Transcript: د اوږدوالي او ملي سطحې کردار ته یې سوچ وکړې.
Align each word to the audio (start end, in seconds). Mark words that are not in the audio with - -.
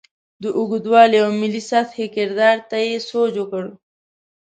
د 0.41 0.43
اوږدوالي 0.57 1.17
او 1.23 1.29
ملي 1.41 1.61
سطحې 1.69 2.05
کردار 2.15 2.57
ته 2.69 2.77
یې 2.87 2.97
سوچ 3.09 3.33
وکړې. 3.37 3.71